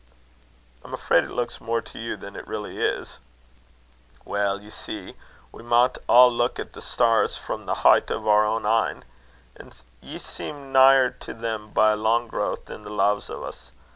"I 0.83 0.87
am 0.87 0.95
afraid 0.95 1.25
it 1.25 1.29
looks 1.29 1.61
more 1.61 1.79
to 1.79 1.99
you 1.99 2.17
than 2.17 2.35
it 2.35 2.47
really 2.47 2.79
is." 2.81 3.19
"Weel, 4.25 4.59
ye 4.59 4.71
see, 4.71 5.15
we 5.51 5.61
maun 5.61 5.91
a' 6.09 6.25
leuk 6.27 6.57
at 6.57 6.73
the 6.73 6.81
starns 6.81 7.37
frae 7.37 7.63
the 7.65 7.75
hicht 7.75 8.09
o' 8.09 8.19
oor 8.27 8.43
ain 8.43 8.65
een. 8.65 9.03
An' 9.57 9.73
ye 10.01 10.17
seem 10.17 10.71
nigher 10.71 11.11
to 11.19 11.35
them 11.35 11.69
by 11.69 11.91
a 11.91 11.95
lang 11.95 12.27
growth 12.27 12.65
than 12.65 12.83
the 12.83 12.89
lave 12.89 13.29
o's. 13.29 13.69